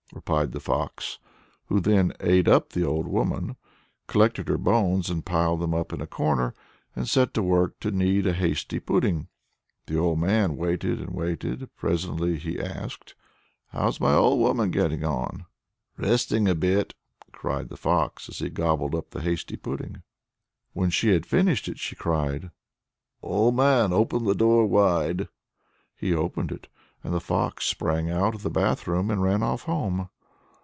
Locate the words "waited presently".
11.11-12.37